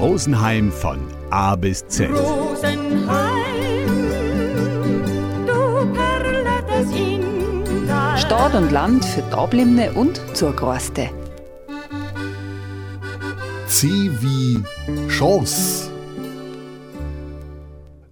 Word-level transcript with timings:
Rosenheim 0.00 0.72
von 0.72 0.98
A 1.28 1.54
bis 1.56 1.86
Z. 1.88 2.08
Rosenheim, 2.10 3.10
du 5.46 5.92
Perle 5.92 6.42
des 6.70 6.90
Inntal. 6.90 8.16
Stadt 8.16 8.54
und 8.54 8.72
Land 8.72 9.04
für 9.04 9.20
Dablimne 9.30 9.92
und 9.92 10.18
Zurgroste. 10.32 11.10
C 13.68 13.88
wie 14.20 14.62
Chance. 15.10 15.90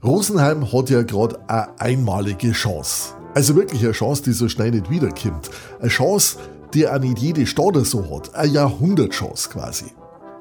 Rosenheim 0.05 0.71
hat 0.71 0.91
ja 0.91 1.03
gerade 1.03 1.39
eine 1.49 1.81
einmalige 1.81 2.53
Chance. 2.53 3.15
Also 3.33 3.57
wirklich 3.57 3.83
eine 3.83 3.93
Chance, 3.93 4.25
die 4.25 4.33
so 4.33 4.51
schnell 4.51 4.73
nicht 4.73 4.91
wiederkommt. 4.91 5.49
Eine 5.81 5.89
Chance, 5.89 6.37
die 6.75 6.87
auch 6.87 6.99
nicht 6.99 7.19
jede 7.19 7.47
Stadt 7.47 7.77
so 7.87 8.15
hat. 8.15 8.35
Eine 8.35 8.53
Jahrhundertchance 8.53 9.49
quasi. 9.49 9.87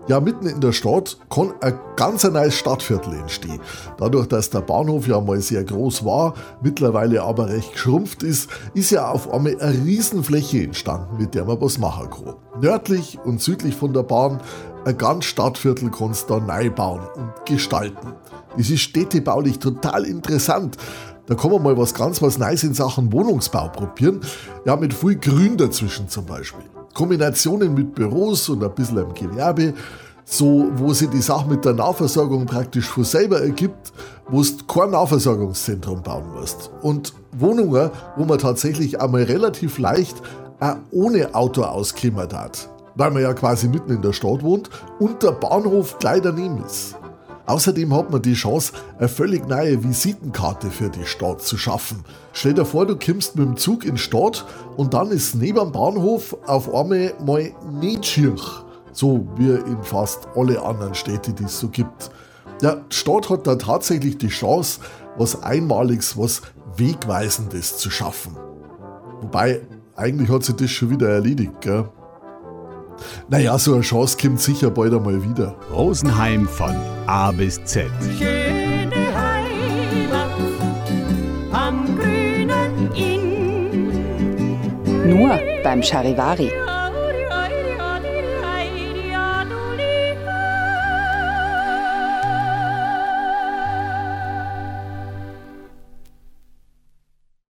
Ja, 0.08 0.22
mitten 0.22 0.48
in 0.48 0.62
der 0.62 0.72
Stadt 0.72 1.18
kann 1.30 1.54
ein 1.60 1.78
ganz 1.98 2.24
neues 2.24 2.56
Stadtviertel 2.56 3.14
entstehen. 3.14 3.60
Dadurch, 3.98 4.28
dass 4.28 4.50
der 4.50 4.62
Bahnhof 4.62 5.06
ja 5.06 5.20
mal 5.20 5.42
sehr 5.42 5.66
groß 5.66 6.06
war, 6.06 6.34
mittlerweile 6.62 7.24
aber 7.24 7.50
recht 7.50 7.74
geschrumpft 7.74 8.24
ist, 8.24 8.50
ist 8.74 8.92
ja 8.92 9.10
auf 9.10 9.30
einmal 9.30 9.60
eine 9.60 9.74
Riesenfläche 9.84 10.64
entstanden, 10.64 11.18
mit 11.18 11.36
der 11.36 11.44
man 11.44 11.60
was 11.60 11.78
machen 11.78 12.10
kann. 12.10 12.36
Nördlich 12.62 13.20
und 13.26 13.42
südlich 13.42 13.76
von 13.76 13.92
der 13.92 14.04
Bahn 14.04 14.40
ein 14.86 14.98
ganz 14.98 15.26
Stadtviertel 15.26 15.92
kannst 15.92 16.30
du 16.30 16.40
da 16.40 16.46
neu 16.46 16.70
bauen 16.70 17.02
und 17.16 17.46
gestalten. 17.46 18.14
Das 18.56 18.70
ist 18.70 18.80
städtebaulich 18.80 19.60
total 19.60 20.06
interessant. 20.06 20.78
Da 21.26 21.36
kann 21.36 21.52
man 21.52 21.62
mal 21.62 21.78
was 21.78 21.94
ganz 21.94 22.22
was 22.22 22.38
Neues 22.38 22.64
in 22.64 22.74
Sachen 22.74 23.12
Wohnungsbau 23.12 23.68
probieren. 23.68 24.22
Ja, 24.64 24.78
mit 24.78 24.94
viel 24.94 25.18
Grün 25.18 25.58
dazwischen 25.58 26.08
zum 26.08 26.26
Beispiel. 26.26 26.64
Kombinationen 26.98 27.76
mit 27.76 27.94
Büros 27.94 28.50
und 28.50 28.64
ein 28.64 28.74
bisschen 28.74 28.98
im 28.98 29.14
Gewerbe, 29.14 29.76
so 30.26 30.72
wo 30.78 30.94
sich 30.94 31.08
die 31.12 31.22
Sache 31.22 31.48
mit 31.48 31.64
der 31.64 31.74
Nahversorgung 31.74 32.48
praktisch 32.48 32.88
von 32.88 33.04
selber 33.04 33.40
ergibt, 33.40 33.94
wo 34.28 34.42
du 34.42 34.66
kein 34.68 34.90
Nahversorgungszentrum 34.90 36.02
bauen 36.02 36.26
musst. 36.34 36.72
Und 36.82 37.14
Wohnungen, 37.34 37.92
wo 38.16 38.26
man 38.26 38.40
tatsächlich 38.40 39.00
einmal 39.00 39.22
relativ 39.22 39.78
leicht 39.78 40.24
auch 40.60 40.78
ohne 40.90 41.36
Auto 41.36 41.62
auskommen 41.62 42.28
darf, 42.28 42.68
weil 42.96 43.12
man 43.12 43.22
ja 43.22 43.34
quasi 43.36 43.68
mitten 43.68 43.92
in 43.92 44.02
der 44.02 44.14
Stadt 44.14 44.42
wohnt 44.42 44.72
und 44.98 45.22
der 45.22 45.34
Bahnhof 45.34 46.00
gleich 46.00 46.24
daneben 46.24 46.66
ist. 46.66 46.96
Außerdem 47.48 47.94
hat 47.94 48.12
man 48.12 48.22
die 48.22 48.34
Chance, 48.34 48.74
eine 49.00 49.08
völlig 49.08 49.48
neue 49.48 49.82
Visitenkarte 49.82 50.70
für 50.70 50.90
die 50.90 51.06
Stadt 51.06 51.42
zu 51.42 51.58
schaffen. 51.58 52.04
Stell 52.34 52.54
dir 52.54 52.66
vor, 52.66 52.86
du 52.86 52.98
kommst 52.98 53.38
mit 53.38 53.48
dem 53.48 53.56
Zug 53.56 53.86
in 53.86 53.96
die 53.96 54.02
Stadt 54.02 54.46
und 54.76 54.94
dann 54.94 55.12
ist 55.12 55.34
neben 55.34 55.58
dem 55.58 55.72
Bahnhof 55.72 56.36
auf 56.46 56.68
einmal 56.74 57.14
mal 57.26 57.52
nicht 57.72 58.06
schier. 58.06 58.36
So 58.92 59.26
wie 59.38 59.52
in 59.52 59.82
fast 59.82 60.28
alle 60.36 60.62
anderen 60.62 60.94
Städte, 60.94 61.32
die 61.32 61.46
es 61.46 61.58
so 61.58 61.70
gibt. 61.70 62.12
Ja, 62.62 62.76
die 62.76 62.96
Stadt 62.96 63.30
hat 63.30 63.48
da 63.48 63.56
tatsächlich 63.56 64.18
die 64.18 64.28
Chance, 64.28 64.82
was 65.18 65.42
Einmaliges, 65.42 66.18
was 66.18 66.42
Wegweisendes 66.76 67.78
zu 67.78 67.90
schaffen. 67.90 68.36
Wobei, 69.22 69.62
eigentlich 69.96 70.30
hat 70.30 70.44
sich 70.44 70.56
das 70.56 70.70
schon 70.70 70.90
wieder 70.90 71.10
erledigt, 71.10 71.62
gell? 71.62 71.88
Naja, 73.30 73.58
so 73.60 73.74
eine 73.74 73.82
Chance 73.82 74.18
kommt 74.18 74.40
sicher 74.40 74.72
bald 74.72 74.94
einmal 74.94 75.22
wieder. 75.22 75.54
Rosenheim 75.70 76.48
von 76.48 76.74
A 77.08 77.32
bis 77.32 77.62
Z. 77.66 77.88
Schöne 78.18 78.96
Heimat 79.14 80.32
am 81.52 81.98
grünen 81.98 82.90
Inn. 82.96 84.40
Nur 85.10 85.38
beim 85.62 85.84
Charivari. 85.84 86.50